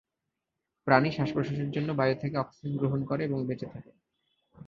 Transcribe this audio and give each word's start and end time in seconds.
প্রাণী 0.87 1.09
শ্বাস-প্রশ্বাসের 1.11 1.69
জন্য 1.71 1.89
বায়ু 1.93 2.15
থেকে 2.19 2.35
অক্সিজেন 2.37 2.73
গ্রহণ 2.77 2.99
করে 3.05 3.21
এবং 3.23 3.39
বেঁচে 3.45 3.67
থাকে। 3.73 3.91